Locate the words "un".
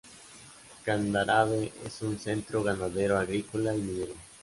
2.01-2.17